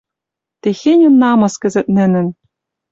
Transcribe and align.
Техеньӹ 0.61 1.09
намыс 1.21 1.55
кӹзӹт 1.61 1.87
нинӹн 1.95 2.27